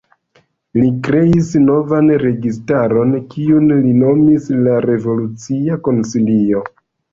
Li 0.77 0.87
kreis 1.07 1.51
novan 1.65 2.09
registaron, 2.23 3.13
kiun 3.35 3.69
li 3.85 3.93
nomis 4.01 4.51
la 4.65 4.81
"Revolucia 4.89 5.81
Konsilio". 5.91 6.67